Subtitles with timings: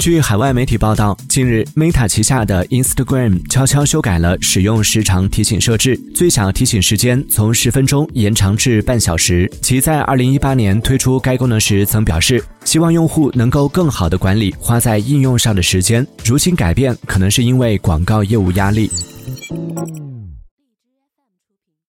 [0.00, 9.50] 据海外媒体报道，近日 Meta 旗下的 Instagram 悄悄修改了使用时长提醒设置，最小提醒时间从十分钟延长至半小时。
[9.60, 16.06] 其在2018年推出该功能时曾表示，希望用户能够更好地管理花在应用上的时间。
[16.24, 18.90] 如今改变，可能是因为广告业务压力。